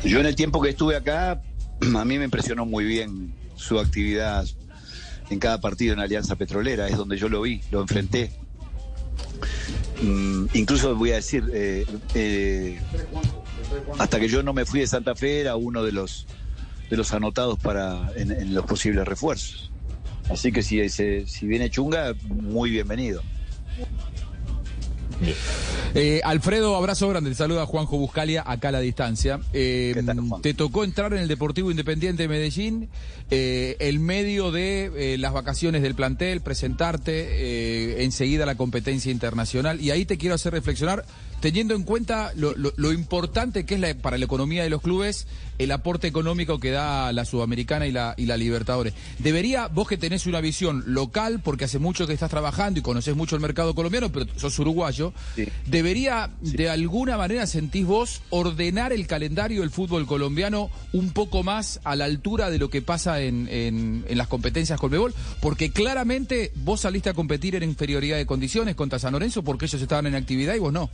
Yo 0.03 0.19
en 0.19 0.25
el 0.25 0.35
tiempo 0.35 0.61
que 0.61 0.69
estuve 0.69 0.95
acá, 0.95 1.41
a 1.95 2.05
mí 2.05 2.17
me 2.17 2.25
impresionó 2.25 2.65
muy 2.65 2.85
bien 2.85 3.33
su 3.55 3.79
actividad 3.79 4.45
en 5.29 5.39
cada 5.39 5.61
partido 5.61 5.93
en 5.93 5.99
Alianza 5.99 6.35
Petrolera. 6.35 6.87
Es 6.87 6.97
donde 6.97 7.17
yo 7.17 7.29
lo 7.29 7.41
vi, 7.41 7.61
lo 7.71 7.81
enfrenté. 7.81 8.31
Mm, 10.01 10.45
incluso 10.53 10.95
voy 10.95 11.11
a 11.11 11.15
decir, 11.15 11.49
eh, 11.53 11.85
eh, 12.15 12.81
hasta 13.97 14.19
que 14.19 14.27
yo 14.27 14.43
no 14.43 14.51
me 14.53 14.65
fui 14.65 14.81
de 14.81 14.87
Santa 14.87 15.15
Fe 15.15 15.41
era 15.41 15.55
uno 15.55 15.83
de 15.83 15.91
los 15.91 16.25
de 16.89 16.97
los 16.97 17.13
anotados 17.13 17.57
para 17.57 18.11
en, 18.17 18.31
en 18.31 18.53
los 18.53 18.65
posibles 18.65 19.07
refuerzos. 19.07 19.70
Así 20.31 20.51
que 20.51 20.63
si, 20.63 20.87
si, 20.89 21.25
si 21.25 21.45
viene 21.45 21.69
Chunga, 21.69 22.13
muy 22.23 22.71
bienvenido. 22.71 23.21
Eh, 25.93 26.21
Alfredo, 26.23 26.75
abrazo 26.75 27.09
grande. 27.09 27.29
Te 27.31 27.35
saluda 27.35 27.65
Juanjo 27.65 27.97
Buscalia 27.97 28.43
acá 28.45 28.69
a 28.69 28.71
la 28.71 28.79
distancia. 28.79 29.39
Eh, 29.53 30.01
tal, 30.05 30.17
te 30.41 30.53
tocó 30.53 30.83
entrar 30.83 31.13
en 31.13 31.19
el 31.19 31.27
Deportivo 31.27 31.69
Independiente 31.69 32.23
de 32.23 32.29
Medellín, 32.29 32.89
eh, 33.29 33.75
el 33.79 33.99
medio 33.99 34.51
de 34.51 35.17
las 35.19 35.33
vacaciones 35.33 35.81
del 35.81 35.95
plantel, 35.95 36.41
presentarte 36.41 38.03
enseguida 38.03 38.43
a 38.43 38.47
la 38.47 38.55
competencia 38.55 39.11
internacional. 39.11 39.81
Y 39.81 39.91
ahí 39.91 40.05
te 40.05 40.17
quiero 40.17 40.35
hacer 40.35 40.53
reflexionar, 40.53 41.05
teniendo 41.41 41.75
en 41.75 41.83
cuenta 41.83 42.31
lo, 42.35 42.55
lo, 42.55 42.71
lo 42.77 42.93
importante 42.93 43.65
que 43.65 43.75
es 43.75 43.79
la, 43.81 43.93
para 43.95 44.17
la 44.17 44.25
economía 44.25 44.63
de 44.63 44.69
los 44.69 44.81
clubes 44.81 45.27
el 45.63 45.71
aporte 45.71 46.07
económico 46.07 46.59
que 46.59 46.71
da 46.71 47.13
la 47.13 47.25
Sudamericana 47.25 47.85
y 47.85 47.91
la, 47.91 48.15
y 48.17 48.25
la 48.25 48.37
Libertadores. 48.37 48.93
Debería, 49.19 49.67
vos 49.67 49.87
que 49.87 49.97
tenés 49.97 50.25
una 50.25 50.41
visión 50.41 50.83
local, 50.87 51.41
porque 51.43 51.65
hace 51.65 51.79
mucho 51.79 52.07
que 52.07 52.13
estás 52.13 52.31
trabajando 52.31 52.79
y 52.79 52.83
conoces 52.83 53.15
mucho 53.15 53.35
el 53.35 53.41
mercado 53.41 53.75
colombiano, 53.75 54.11
pero 54.11 54.25
sos 54.37 54.57
uruguayo, 54.59 55.13
sí. 55.35 55.47
debería, 55.67 56.31
sí. 56.43 56.57
de 56.57 56.69
alguna 56.69 57.17
manera, 57.17 57.45
sentís 57.45 57.85
vos, 57.85 58.21
ordenar 58.29 58.91
el 58.91 59.07
calendario 59.07 59.61
del 59.61 59.69
fútbol 59.69 60.07
colombiano 60.07 60.69
un 60.93 61.11
poco 61.11 61.43
más 61.43 61.79
a 61.83 61.95
la 61.95 62.05
altura 62.05 62.49
de 62.49 62.57
lo 62.57 62.69
que 62.69 62.81
pasa 62.81 63.21
en, 63.21 63.47
en, 63.49 64.05
en 64.07 64.17
las 64.17 64.27
competencias 64.27 64.79
Colmebol, 64.79 65.13
porque 65.41 65.71
claramente 65.71 66.51
vos 66.55 66.81
saliste 66.81 67.09
a 67.09 67.13
competir 67.13 67.55
en 67.55 67.63
inferioridad 67.63 68.17
de 68.17 68.25
condiciones 68.25 68.75
contra 68.75 68.99
San 68.99 69.13
Lorenzo 69.13 69.43
porque 69.43 69.65
ellos 69.65 69.81
estaban 69.81 70.07
en 70.07 70.15
actividad 70.15 70.55
y 70.55 70.59
vos 70.59 70.73
no. 70.73 70.89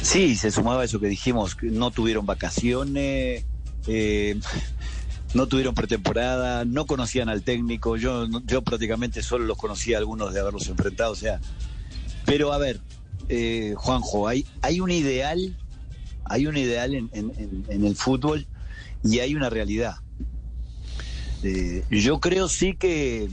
Sí, 0.00 0.36
se 0.36 0.50
sumaba 0.50 0.82
a 0.82 0.84
eso 0.84 1.00
que 1.00 1.06
dijimos, 1.06 1.54
que 1.54 1.66
no 1.66 1.90
tuvieron 1.90 2.26
vacaciones, 2.26 3.44
eh, 3.86 4.40
no 5.34 5.46
tuvieron 5.46 5.74
pretemporada, 5.74 6.64
no 6.64 6.86
conocían 6.86 7.28
al 7.28 7.42
técnico, 7.42 7.96
yo, 7.96 8.26
yo 8.44 8.62
prácticamente 8.62 9.22
solo 9.22 9.44
los 9.44 9.58
conocía 9.58 9.98
algunos 9.98 10.32
de 10.34 10.40
haberlos 10.40 10.68
enfrentado, 10.68 11.12
o 11.12 11.16
sea, 11.16 11.40
pero 12.24 12.52
a 12.52 12.58
ver, 12.58 12.80
eh, 13.28 13.74
Juanjo, 13.76 14.28
hay, 14.28 14.46
hay 14.60 14.80
un 14.80 14.90
ideal, 14.90 15.56
hay 16.24 16.46
un 16.46 16.56
ideal 16.56 16.94
en, 16.94 17.10
en, 17.12 17.64
en 17.68 17.84
el 17.84 17.96
fútbol 17.96 18.46
y 19.04 19.20
hay 19.20 19.34
una 19.34 19.50
realidad. 19.50 19.96
Eh, 21.42 21.84
yo 21.90 22.20
creo 22.20 22.48
sí 22.48 22.74
que, 22.74 23.28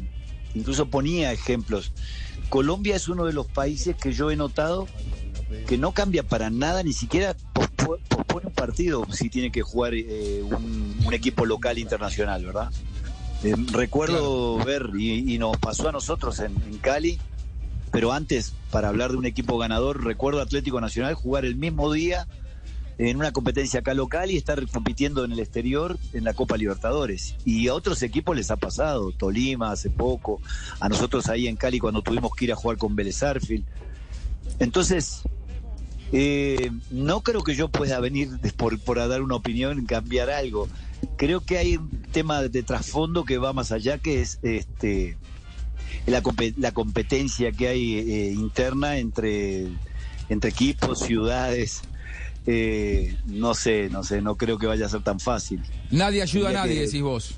incluso 0.55 0.89
ponía 0.89 1.31
ejemplos, 1.31 1.91
Colombia 2.49 2.95
es 2.95 3.07
uno 3.07 3.25
de 3.25 3.33
los 3.33 3.45
países 3.45 3.95
que 3.95 4.13
yo 4.13 4.31
he 4.31 4.35
notado 4.35 4.87
que 5.67 5.77
no 5.77 5.91
cambia 5.91 6.23
para 6.23 6.49
nada, 6.49 6.83
ni 6.83 6.93
siquiera 6.93 7.35
pospone, 7.53 8.01
pospone 8.07 8.47
un 8.47 8.53
partido 8.53 9.05
si 9.11 9.29
tiene 9.29 9.51
que 9.51 9.61
jugar 9.61 9.93
eh, 9.93 10.41
un, 10.43 10.95
un, 11.05 11.13
equipo 11.13 11.45
local 11.45 11.77
internacional, 11.77 12.45
¿verdad? 12.45 12.71
Eh, 13.43 13.55
recuerdo 13.71 14.57
ver, 14.57 14.89
y, 14.97 15.33
y, 15.33 15.37
nos 15.37 15.57
pasó 15.57 15.89
a 15.89 15.91
nosotros 15.91 16.39
en, 16.39 16.55
en, 16.67 16.77
Cali, 16.77 17.19
pero 17.91 18.11
antes, 18.11 18.53
para 18.69 18.89
hablar 18.89 19.11
de 19.11 19.17
un 19.17 19.25
equipo 19.25 19.57
ganador, 19.57 20.03
recuerdo 20.03 20.41
Atlético 20.41 20.81
Nacional 20.81 21.13
jugar 21.13 21.45
el 21.45 21.55
mismo 21.55 21.91
día 21.91 22.27
en 22.99 23.15
una 23.15 23.31
competencia 23.31 23.79
acá 23.79 23.93
local 23.93 24.29
y 24.29 24.35
estar 24.35 24.65
compitiendo 24.67 25.23
en 25.23 25.31
el 25.31 25.39
exterior 25.39 25.97
en 26.11 26.25
la 26.25 26.33
Copa 26.33 26.57
Libertadores. 26.57 27.35
Y 27.45 27.69
a 27.69 27.73
otros 27.73 28.03
equipos 28.03 28.35
les 28.35 28.51
ha 28.51 28.57
pasado, 28.57 29.13
Tolima 29.13 29.71
hace 29.71 29.89
poco, 29.89 30.41
a 30.81 30.89
nosotros 30.89 31.29
ahí 31.29 31.47
en 31.47 31.55
Cali 31.55 31.79
cuando 31.79 32.01
tuvimos 32.01 32.35
que 32.35 32.45
ir 32.45 32.51
a 32.51 32.57
jugar 32.57 32.77
con 32.77 32.97
Vélez 32.97 33.23
Arfield. 33.23 33.63
Entonces, 34.59 35.21
eh, 36.11 36.71
no 36.91 37.21
creo 37.21 37.43
que 37.43 37.55
yo 37.55 37.69
pueda 37.69 37.99
venir 37.99 38.29
por, 38.57 38.79
por 38.79 38.97
dar 38.97 39.21
una 39.21 39.35
opinión, 39.35 39.85
cambiar 39.85 40.29
algo. 40.29 40.67
Creo 41.17 41.41
que 41.41 41.57
hay 41.57 41.77
un 41.77 41.89
tema 42.11 42.41
de, 42.41 42.63
trasfondo 42.63 43.25
que 43.25 43.37
va 43.37 43.53
más 43.53 43.71
allá, 43.71 43.97
que 43.97 44.21
es 44.21 44.39
este 44.41 45.17
la, 46.05 46.21
la 46.57 46.71
competencia 46.71 47.51
que 47.51 47.67
hay 47.67 47.99
eh, 47.99 48.31
interna 48.33 48.97
entre, 48.97 49.67
entre 50.29 50.49
equipos, 50.49 50.99
ciudades. 50.99 51.81
Eh, 52.47 53.15
no 53.27 53.53
sé, 53.53 53.89
no 53.89 54.03
sé, 54.03 54.21
no 54.21 54.35
creo 54.35 54.57
que 54.57 54.65
vaya 54.65 54.87
a 54.87 54.89
ser 54.89 55.03
tan 55.03 55.19
fácil. 55.19 55.61
Nadie 55.91 56.21
ayuda 56.21 56.49
a 56.49 56.53
nadie, 56.53 56.73
que... 56.75 56.81
decís 56.81 57.01
vos. 57.01 57.35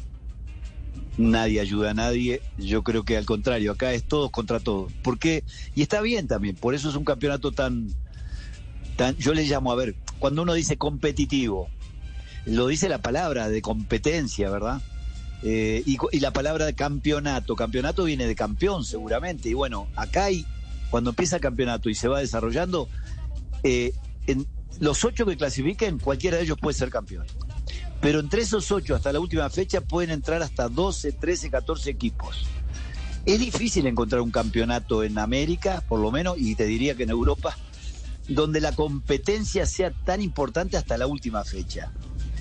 nadie 1.17 1.59
ayuda 1.59 1.91
a 1.91 1.93
nadie. 1.93 2.41
Yo 2.57 2.83
creo 2.83 3.03
que 3.03 3.17
al 3.17 3.25
contrario, 3.25 3.73
acá 3.73 3.93
es 3.93 4.03
todos 4.03 4.31
contra 4.31 4.59
todos. 4.59 4.93
¿Por 5.03 5.19
qué? 5.19 5.43
Y 5.75 5.81
está 5.81 6.01
bien 6.01 6.27
también, 6.27 6.55
por 6.55 6.73
eso 6.73 6.89
es 6.89 6.95
un 6.95 7.03
campeonato 7.03 7.51
tan, 7.51 7.89
yo 9.17 9.33
le 9.33 9.43
llamo, 9.43 9.71
a 9.71 9.75
ver, 9.75 9.95
cuando 10.19 10.43
uno 10.43 10.53
dice 10.53 10.77
competitivo, 10.77 11.69
lo 12.45 12.67
dice 12.67 12.89
la 12.89 12.99
palabra 12.99 13.49
de 13.49 13.61
competencia, 13.61 14.49
¿verdad? 14.49 14.81
Eh, 15.43 15.83
y, 15.85 16.19
la 16.19 16.31
palabra 16.31 16.65
de 16.65 16.75
campeonato, 16.75 17.55
campeonato 17.55 18.03
viene 18.03 18.27
de 18.27 18.35
campeón 18.35 18.85
seguramente. 18.85 19.49
Y 19.49 19.53
bueno, 19.53 19.87
acá 19.95 20.25
hay, 20.25 20.45
cuando 20.89 21.11
empieza 21.11 21.37
el 21.37 21.41
campeonato 21.41 21.89
y 21.89 21.95
se 21.95 22.07
va 22.07 22.19
desarrollando, 22.19 22.87
eh, 23.63 23.93
los 24.79 25.03
ocho 25.03 25.25
que 25.25 25.37
clasifiquen, 25.37 25.99
cualquiera 25.99 26.37
de 26.37 26.43
ellos 26.43 26.57
puede 26.59 26.77
ser 26.77 26.89
campeón. 26.89 27.25
Pero 28.01 28.19
entre 28.19 28.41
esos 28.41 28.71
ocho 28.71 28.95
hasta 28.95 29.13
la 29.13 29.19
última 29.19 29.49
fecha 29.49 29.81
pueden 29.81 30.11
entrar 30.11 30.41
hasta 30.41 30.67
12, 30.67 31.11
13, 31.13 31.49
14 31.49 31.89
equipos. 31.89 32.47
Es 33.25 33.39
difícil 33.39 33.85
encontrar 33.85 34.21
un 34.21 34.31
campeonato 34.31 35.03
en 35.03 35.19
América, 35.19 35.83
por 35.87 35.99
lo 35.99 36.11
menos, 36.11 36.37
y 36.39 36.55
te 36.55 36.65
diría 36.65 36.95
que 36.95 37.03
en 37.03 37.11
Europa, 37.11 37.55
donde 38.33 38.61
la 38.61 38.73
competencia 38.73 39.65
sea 39.65 39.91
tan 39.91 40.21
importante 40.21 40.77
hasta 40.77 40.97
la 40.97 41.07
última 41.07 41.43
fecha. 41.43 41.91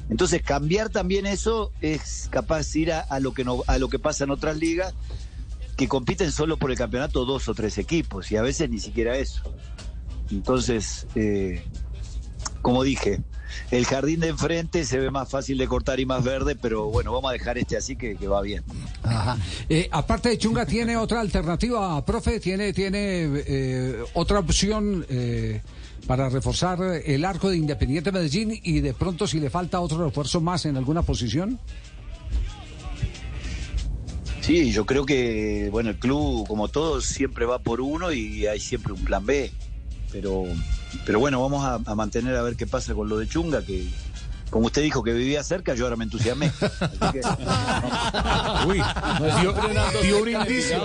Entonces, 0.08 0.42
cambiar 0.42 0.88
también 0.88 1.26
eso 1.26 1.72
es 1.80 2.28
capaz 2.30 2.72
de 2.72 2.80
ir 2.80 2.92
a, 2.92 3.20
lo 3.20 3.32
que 3.32 3.44
a 3.66 3.78
lo 3.78 3.88
que 3.88 3.98
pasa 3.98 4.24
en 4.24 4.30
otras 4.30 4.56
ligas 4.56 4.94
que 5.76 5.88
compiten 5.88 6.32
solo 6.32 6.58
por 6.58 6.70
el 6.70 6.76
campeonato 6.76 7.24
dos 7.24 7.48
o 7.48 7.54
tres 7.54 7.78
equipos 7.78 8.30
y 8.30 8.36
a 8.36 8.42
veces 8.42 8.68
ni 8.68 8.78
siquiera 8.78 9.16
eso. 9.16 9.42
Entonces, 10.30 11.06
eh, 11.14 11.64
como 12.62 12.82
dije, 12.82 13.20
el 13.70 13.84
jardín 13.84 14.20
de 14.20 14.28
enfrente 14.28 14.84
se 14.84 14.98
ve 14.98 15.10
más 15.10 15.28
fácil 15.28 15.58
de 15.58 15.66
cortar 15.66 16.00
y 16.00 16.06
más 16.06 16.24
verde, 16.24 16.56
pero 16.56 16.90
bueno, 16.90 17.12
vamos 17.12 17.30
a 17.30 17.32
dejar 17.32 17.58
este 17.58 17.76
así 17.76 17.96
que, 17.96 18.16
que 18.16 18.28
va 18.28 18.42
bien. 18.42 18.62
Ajá. 19.02 19.38
Eh, 19.68 19.88
aparte 19.90 20.28
de 20.30 20.38
Chunga, 20.38 20.66
¿tiene 20.66 20.96
otra 20.96 21.20
alternativa, 21.20 22.04
profe? 22.04 22.40
¿Tiene, 22.40 22.72
tiene 22.72 23.28
eh, 23.46 24.02
otra 24.14 24.38
opción 24.38 25.04
eh, 25.08 25.62
para 26.06 26.28
reforzar 26.28 26.78
el 27.04 27.24
arco 27.24 27.50
de 27.50 27.56
Independiente 27.56 28.12
Medellín 28.12 28.58
y 28.62 28.80
de 28.80 28.94
pronto 28.94 29.26
si 29.26 29.40
le 29.40 29.50
falta 29.50 29.80
otro 29.80 30.04
refuerzo 30.04 30.40
más 30.40 30.66
en 30.66 30.76
alguna 30.76 31.02
posición? 31.02 31.58
Sí, 34.40 34.72
yo 34.72 34.86
creo 34.86 35.04
que, 35.04 35.68
bueno, 35.70 35.90
el 35.90 35.96
club, 35.96 36.48
como 36.48 36.68
todos, 36.68 37.04
siempre 37.04 37.44
va 37.44 37.58
por 37.58 37.80
uno 37.80 38.10
y 38.10 38.46
hay 38.46 38.58
siempre 38.58 38.92
un 38.92 39.04
plan 39.04 39.24
B. 39.24 39.52
Pero, 40.10 40.44
pero 41.06 41.18
bueno, 41.20 41.40
vamos 41.40 41.64
a, 41.64 41.74
a 41.90 41.94
mantener 41.94 42.36
a 42.36 42.42
ver 42.42 42.56
qué 42.56 42.66
pasa 42.66 42.94
con 42.94 43.08
lo 43.08 43.18
de 43.18 43.28
Chunga, 43.28 43.64
que 43.64 43.86
como 44.50 44.66
usted 44.66 44.82
dijo 44.82 45.04
que 45.04 45.12
vivía 45.12 45.44
cerca, 45.44 45.74
yo 45.74 45.84
ahora 45.84 45.94
me 45.96 46.02
entusiasmé. 46.04 46.46
Así 46.60 46.98
que, 47.12 47.20
Uy, 48.66 48.82
dio, 49.40 49.54
dio 50.02 50.22
un 50.22 50.28
indicio. 50.28 50.82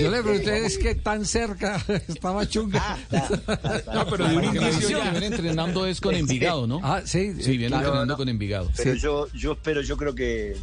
Yo 0.00 0.10
le 0.10 0.22
pregunté 0.22 0.64
es 0.66 0.78
que 0.78 0.94
tan 0.94 1.24
cerca 1.26 1.82
estaba 2.08 2.46
Chunga. 2.48 2.96
No, 3.92 4.06
pero 4.06 4.26
dio 4.28 4.38
un 4.38 4.44
indicio. 4.44 4.70
dice 4.78 4.94
que 5.02 5.10
viene 5.10 5.26
entrenando 5.26 5.86
es 5.86 6.00
con 6.00 6.14
Envigado, 6.14 6.66
¿no? 6.66 6.80
Ah, 6.82 7.02
sí. 7.04 7.34
Sí, 7.40 7.50
viene 7.58 7.68
claro. 7.68 7.84
entrenando 7.88 8.16
con 8.16 8.28
Envigado. 8.28 8.70
pero 8.76 8.94
yo, 8.94 9.26
yo 9.34 9.52
espero, 9.52 9.82
yo 9.82 9.96
creo 9.98 10.14
que 10.14 10.56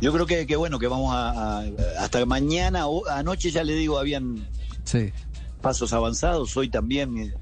yo 0.00 0.12
creo 0.12 0.26
que, 0.26 0.46
que 0.46 0.56
bueno, 0.56 0.78
que 0.78 0.86
vamos 0.88 1.14
a, 1.14 1.60
a- 1.60 1.64
hasta 2.00 2.24
mañana 2.26 2.86
o 2.86 3.06
anoche 3.08 3.50
ya 3.50 3.62
le 3.64 3.74
digo 3.74 3.98
habían 3.98 4.46
Sí. 4.84 5.12
Pasos 5.64 5.92
avanzados, 5.94 6.54
hoy 6.58 6.68
también 6.68 7.16
eh, 7.16 7.32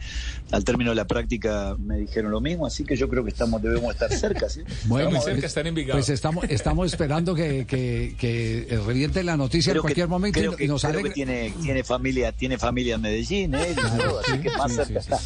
al 0.53 0.65
término 0.65 0.91
de 0.91 0.97
la 0.97 1.07
práctica 1.07 1.75
me 1.79 1.99
dijeron 1.99 2.31
lo 2.31 2.41
mismo, 2.41 2.65
así 2.67 2.85
que 2.85 2.97
yo 2.97 3.09
creo 3.09 3.25
que 3.25 3.31
estamos 3.31 3.61
debemos 3.61 3.93
estar 3.93 4.13
cerca, 4.13 4.49
¿sí? 4.49 4.61
Bueno, 4.87 5.09
Estamos 5.09 5.25
cerca, 5.25 5.41
pues, 5.41 5.67
en 5.67 5.89
pues 5.91 6.09
estamos, 6.09 6.45
estamos 6.49 6.87
esperando 6.93 7.35
que, 7.35 7.67
que, 7.67 8.15
que 8.17 8.81
reviente 8.87 9.25
la 9.25 9.37
noticia 9.37 9.73
en 9.73 9.75
que- 9.79 9.81
cualquier 9.81 10.07
momento 10.09 10.39
creo 10.39 10.53
y 10.53 10.57
que, 10.57 10.69
nos 10.69 10.83
creo 10.83 11.03
que 11.03 11.11
tiene, 11.11 11.53
tiene 11.61 11.83
familia, 11.83 12.31
tiene 12.33 12.59
familia 12.59 12.95
en 12.95 13.01
Medellín, 13.01 13.55
¿eh? 13.57 13.75
Y 14.35 14.39
que 14.39 14.51
más 14.57 14.73
cerca. 14.73 15.19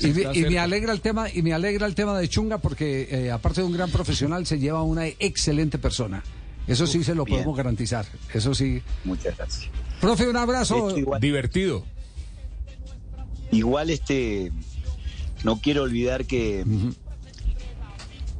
Y, 0.00 0.06
y 0.08 0.12
me- 0.44 0.50
y 0.50 0.56
alegra 0.56 0.92
el 0.92 1.00
tema 1.00 1.28
y 1.32 1.42
me 1.42 1.52
alegra 1.52 1.86
el 1.86 1.94
tema 1.94 2.18
de 2.18 2.28
Chunga 2.28 2.58
porque 2.58 3.08
eh, 3.10 3.30
aparte 3.30 3.60
de 3.60 3.66
un 3.66 3.72
gran 3.74 3.90
profesional 3.90 4.46
se 4.46 4.58
lleva 4.58 4.82
una 4.82 5.06
excelente 5.06 5.78
persona. 5.78 6.22
Eso 6.66 6.86
sí 6.86 7.02
se 7.04 7.14
lo 7.14 7.24
bien. 7.24 7.38
podemos 7.38 7.56
garantizar. 7.56 8.06
Eso 8.32 8.54
sí. 8.54 8.82
Muchas 9.04 9.36
gracias. 9.36 9.68
Profe, 10.00 10.28
un 10.28 10.36
abrazo. 10.36 10.96
Igual, 10.96 11.20
Divertido. 11.20 11.84
igual, 13.50 13.90
este 13.90 14.52
no 15.44 15.56
quiero 15.60 15.82
olvidar 15.82 16.24
que 16.24 16.64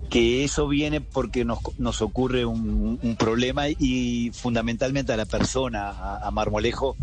que 0.08 0.44
eso 0.44 0.68
viene 0.68 1.00
porque 1.00 1.44
nos, 1.44 1.58
nos 1.78 2.02
ocurre 2.02 2.44
un, 2.44 2.98
un 3.02 3.16
problema 3.16 3.68
y 3.70 4.30
fundamentalmente 4.34 5.10
a 5.12 5.16
la 5.16 5.24
persona, 5.24 5.88
a, 5.88 6.26
a 6.28 6.30
Marmolejo, 6.30 6.96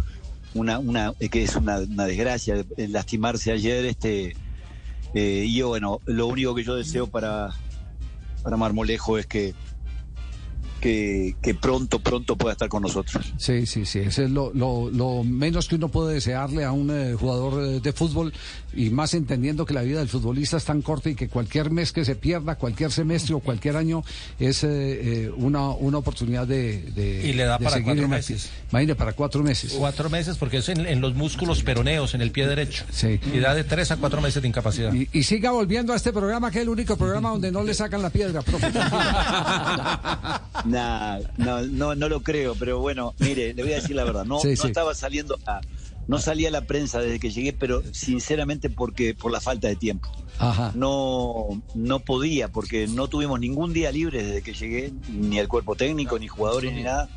una, 0.53 0.77
una, 0.77 1.13
que 1.31 1.43
es 1.43 1.55
una, 1.55 1.79
una 1.79 2.05
desgracia, 2.05 2.63
el 2.77 2.91
lastimarse 2.91 3.51
ayer, 3.51 3.85
este, 3.85 4.35
eh, 5.15 5.43
y 5.47 5.55
yo, 5.55 5.69
bueno, 5.69 6.01
lo 6.05 6.27
único 6.27 6.53
que 6.53 6.63
yo 6.63 6.75
deseo 6.75 7.07
para, 7.07 7.49
para 8.43 8.57
Marmolejo 8.57 9.17
es 9.17 9.25
que, 9.25 9.55
que, 10.79 11.35
que 11.41 11.53
pronto, 11.53 11.99
pronto 11.99 12.35
pueda 12.35 12.53
estar 12.53 12.69
con 12.69 12.83
nosotros. 12.83 13.31
Sí, 13.37 13.65
sí, 13.65 13.85
sí. 13.85 13.99
Eso 13.99 14.23
es 14.23 14.31
lo, 14.31 14.51
lo- 14.53 14.89
lo 14.89 15.23
menos 15.23 15.67
que 15.67 15.75
uno 15.75 15.89
puede 15.89 16.15
desearle 16.15 16.63
a 16.65 16.71
un 16.71 16.89
eh, 16.91 17.15
jugador 17.19 17.63
eh, 17.63 17.79
de 17.79 17.93
fútbol 17.93 18.33
y 18.73 18.89
más 18.89 19.13
entendiendo 19.13 19.65
que 19.65 19.73
la 19.73 19.81
vida 19.81 19.99
del 19.99 20.07
futbolista 20.09 20.57
es 20.57 20.65
tan 20.65 20.81
corta 20.81 21.09
y 21.09 21.15
que 21.15 21.27
cualquier 21.27 21.69
mes 21.71 21.91
que 21.91 22.05
se 22.05 22.15
pierda, 22.15 22.55
cualquier 22.55 22.91
semestre 22.91 23.33
o 23.35 23.39
cualquier 23.39 23.75
año 23.77 24.03
es 24.39 24.63
eh, 24.63 24.67
eh, 25.25 25.31
una, 25.35 25.69
una 25.69 25.97
oportunidad 25.97 26.47
de, 26.47 26.81
de- 26.95 27.27
Y 27.27 27.33
le 27.33 27.43
da 27.43 27.57
para 27.59 27.83
cuatro 27.83 28.07
meses. 28.07 28.49
Imagine, 28.71 28.95
para 28.95 29.13
cuatro 29.13 29.43
meses. 29.43 29.73
Cuatro 29.77 30.09
meses 30.09 30.37
porque 30.37 30.57
es 30.57 30.69
en, 30.69 30.85
en 30.85 31.01
los 31.01 31.13
músculos 31.15 31.63
peroneos, 31.63 32.13
en 32.13 32.21
el 32.21 32.31
pie 32.31 32.47
derecho. 32.47 32.85
Sí. 32.91 33.19
Y 33.33 33.39
da 33.39 33.53
de 33.55 33.63
tres 33.63 33.91
a 33.91 33.97
cuatro 33.97 34.21
meses 34.21 34.41
de 34.41 34.47
incapacidad. 34.47 34.93
Y, 34.93 35.09
y 35.11 35.23
siga 35.23 35.51
volviendo 35.51 35.93
a 35.93 35.95
este 35.95 36.13
programa, 36.13 36.51
que 36.51 36.59
es 36.59 36.63
el 36.63 36.69
único 36.69 36.95
programa 36.97 37.29
donde 37.29 37.51
no 37.51 37.63
le 37.63 37.73
sacan 37.73 38.01
la 38.01 38.09
piedra, 38.09 38.41
profe. 38.41 38.67
Nah, 40.69 41.19
no, 41.37 41.61
no, 41.63 41.95
no 41.95 42.09
lo 42.09 42.21
creo, 42.21 42.55
pero 42.55 42.79
bueno, 42.79 43.13
mire, 43.19 43.53
le 43.53 43.63
voy 43.63 43.71
a 43.73 43.75
decir 43.75 43.95
la 43.95 44.03
verdad, 44.03 44.25
no, 44.25 44.39
Sí, 44.39 44.49
no 44.49 44.55
sí. 44.55 44.67
estaba 44.67 44.93
saliendo 44.93 45.37
a, 45.45 45.61
no 46.07 46.19
salía 46.19 46.49
a 46.49 46.51
la 46.51 46.61
prensa 46.61 46.99
desde 46.99 47.19
que 47.19 47.31
llegué, 47.31 47.53
pero 47.53 47.81
sinceramente 47.91 48.69
porque 48.69 49.13
por 49.15 49.31
la 49.31 49.41
falta 49.41 49.67
de 49.67 49.75
tiempo. 49.75 50.09
Ajá. 50.37 50.71
No, 50.75 51.61
no 51.73 51.99
podía, 51.99 52.47
porque 52.49 52.87
no 52.87 53.07
tuvimos 53.07 53.39
ningún 53.39 53.73
día 53.73 53.91
libre 53.91 54.23
desde 54.23 54.41
que 54.41 54.53
llegué, 54.53 54.93
ni 55.07 55.39
el 55.39 55.47
cuerpo 55.47 55.75
técnico, 55.75 56.17
ni 56.19 56.27
jugadores, 56.27 56.73
ni 56.73 56.83
nada. 56.83 57.09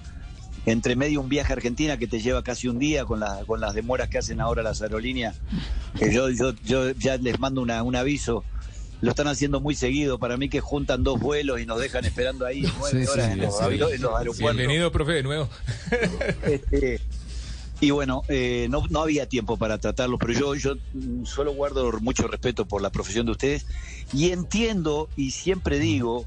Entre 0.65 0.95
medio 0.97 1.21
un 1.21 1.29
viaje 1.29 1.53
a 1.53 1.57
Argentina 1.57 1.97
que 1.97 2.07
te 2.07 2.21
lleva 2.21 2.43
casi 2.43 2.69
un 2.69 2.79
día 2.79 3.05
con, 3.05 3.19
la- 3.21 3.45
con 3.47 3.61
las 3.61 3.75
demoras 3.75 4.09
que 4.09 4.19
hacen 4.19 4.41
ahora 4.41 4.63
las 4.63 4.81
aerolíneas. 4.83 5.37
que 5.99 6.13
yo, 6.13 6.31
yo, 6.31 6.53
yo 6.65 6.91
ya 6.93 7.17
les 7.17 7.39
mando 7.39 7.61
una- 7.63 7.83
un 7.83 7.97
aviso. 7.97 8.45
Lo 9.03 9.11
están 9.11 9.27
haciendo 9.27 9.61
muy 9.61 9.75
seguido. 9.75 10.19
Para 10.19 10.37
mí 10.39 10.49
que 10.49 10.61
juntan 10.61 11.03
dos 11.05 11.21
vuelos 11.21 11.61
y 11.61 11.67
nos 11.67 11.79
dejan 11.81 12.05
esperando 12.05 12.47
ahí 12.47 12.63
nueve 12.79 13.05
Sí, 13.05 13.11
horas 13.11 13.27
sí, 13.27 13.33
en, 13.33 13.39
los 13.41 13.57
sí. 13.59 13.63
avi- 13.65 13.95
en 13.95 14.01
los 14.03 14.15
aeropuertos. 14.17 14.39
Bienvenido, 14.39 14.91
profe, 14.93 15.13
de 15.13 15.23
nuevo. 15.25 15.49
Este, 16.47 17.01
y 17.81 17.91
bueno, 17.91 18.23
eh, 18.29 18.69
no, 18.71 18.87
no 18.91 19.03
había 19.03 19.27
tiempo 19.29 19.57
para 19.57 19.79
tratarlo, 19.79 20.19
pero 20.19 20.33
yo, 20.33 20.55
yo 20.55 20.77
solo 21.25 21.53
guardo 21.53 21.91
mucho 22.01 22.29
respeto 22.29 22.67
por 22.67 22.81
la 22.81 22.91
profesión 22.91 23.27
de 23.27 23.33
ustedes 23.33 23.67
y 24.13 24.31
entiendo 24.31 25.09
y 25.17 25.33
siempre 25.33 25.81
digo 25.81 26.25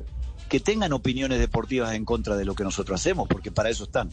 que 0.50 0.60
tengan 0.60 0.92
opiniones 0.92 1.40
deportivas 1.40 1.96
en 1.96 2.04
contra 2.06 2.36
de 2.36 2.44
lo 2.46 2.56
que 2.56 2.64
nosotros 2.66 3.00
hacemos, 3.00 3.28
porque 3.30 3.52
para 3.52 3.70
eso 3.70 3.86
están. 3.86 4.10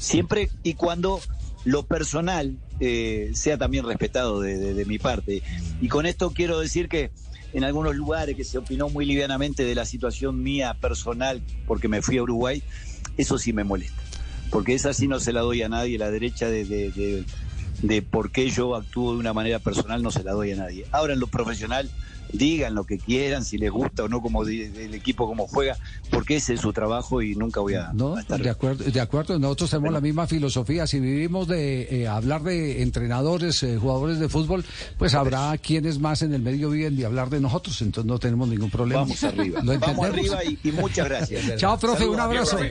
Siempre 0.00 0.50
y 0.64 0.74
cuando 0.74 1.20
lo 1.64 1.84
personal 1.84 2.56
eh, 2.80 3.30
sea 3.34 3.56
también 3.56 3.84
respetado 3.86 4.40
de, 4.40 4.58
de- 4.58 4.74
de 4.74 4.84
mi 4.84 4.98
parte. 4.98 5.42
Y 5.80 5.86
con 5.88 6.06
esto 6.06 6.32
quiero 6.32 6.58
decir 6.58 6.88
que 6.88 7.12
en 7.52 7.64
algunos 7.64 7.94
lugares 7.94 8.36
que 8.36 8.44
se 8.44 8.58
opinó 8.58 8.88
muy 8.88 9.04
livianamente 9.04 9.64
de 9.64 9.74
la 9.74 9.84
situación 9.84 10.42
mía 10.42 10.76
personal, 10.80 11.42
porque 11.66 11.88
me 11.88 12.02
fui 12.02 12.18
a 12.18 12.22
Uruguay, 12.22 12.62
eso 13.16 13.38
sí 13.38 13.52
me 13.52 13.64
molesta 13.64 14.00
porque 14.50 14.74
esa 14.74 14.92
sí 14.92 15.08
no 15.08 15.20
se 15.20 15.32
la 15.32 15.40
doy 15.40 15.62
a 15.62 15.68
nadie, 15.68 15.96
la 15.96 16.10
derecha 16.10 16.50
de, 16.50 17.24
de 17.82 18.02
por 18.02 18.30
qué 18.30 18.50
yo 18.50 18.74
actúo 18.76 19.12
de 19.14 19.18
una 19.18 19.32
manera 19.32 19.58
personal 19.58 20.02
no 20.02 20.10
se 20.10 20.22
la 20.22 20.32
doy 20.32 20.52
a 20.52 20.56
nadie. 20.56 20.86
Ahora 20.92 21.14
en 21.14 21.20
lo 21.20 21.26
profesional, 21.26 21.90
digan 22.32 22.74
lo 22.74 22.84
que 22.84 22.98
quieran, 22.98 23.44
si 23.44 23.58
les 23.58 23.70
gusta 23.70 24.04
o 24.04 24.08
no 24.08 24.20
como 24.20 24.44
el 24.44 24.94
equipo 24.94 25.26
como 25.26 25.46
juega, 25.48 25.76
porque 26.10 26.36
ese 26.36 26.54
es 26.54 26.60
su 26.60 26.72
trabajo 26.72 27.22
y 27.22 27.34
nunca 27.34 27.60
voy 27.60 27.74
a, 27.74 27.92
No, 27.92 28.14
a 28.16 28.20
estar... 28.20 28.40
de 28.40 28.50
acuerdo, 28.50 28.84
de 28.84 29.00
acuerdo. 29.00 29.38
Nosotros 29.38 29.70
tenemos 29.70 29.92
la 29.92 30.00
misma 30.00 30.26
filosofía. 30.26 30.86
Si 30.86 31.00
vivimos 31.00 31.48
de 31.48 32.02
eh, 32.02 32.06
hablar 32.08 32.42
de 32.42 32.82
entrenadores, 32.82 33.62
eh, 33.62 33.76
jugadores 33.78 34.18
de 34.20 34.28
fútbol, 34.28 34.64
pues 34.98 35.14
habrá 35.14 35.56
quienes 35.58 35.98
más 35.98 36.22
en 36.22 36.34
el 36.34 36.42
medio 36.42 36.70
viven 36.70 36.96
de 36.96 37.06
hablar 37.06 37.30
de 37.30 37.40
nosotros. 37.40 37.80
Entonces 37.82 38.06
no 38.08 38.18
tenemos 38.18 38.48
ningún 38.48 38.70
problema. 38.70 39.00
Vamos 39.00 39.24
arriba, 39.24 39.60
vamos 39.64 40.06
arriba 40.06 40.44
y, 40.44 40.58
y 40.62 40.72
muchas 40.72 41.08
gracias. 41.08 41.56
Chao, 41.56 41.78
profe, 41.78 42.06
un 42.06 42.20
abrazo. 42.20 42.56
profe. 42.58 42.68